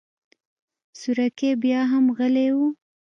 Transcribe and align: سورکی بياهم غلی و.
سورکی 0.99 1.51
بياهم 1.61 2.05
غلی 2.17 2.49
و. 2.55 2.57